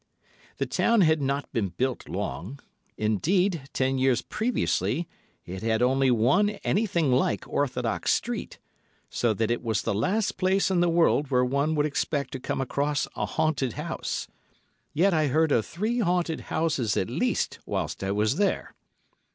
[0.57, 2.57] The town had not been built long.
[2.97, 5.07] Indeed, ten years previously
[5.45, 8.57] it had only one anything like orthodox street;
[9.11, 12.39] so that it was the last place in the world where one would expect to
[12.39, 14.27] come across a haunted house.
[14.91, 18.73] Yet I heard of three haunted houses at least whilst I was there.